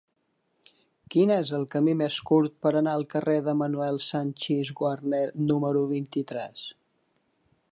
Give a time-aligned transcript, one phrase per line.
[1.15, 5.21] Quin és el camí més curt per anar al carrer de Manuel Sanchis Guarner
[5.53, 6.65] número vint-i-tres?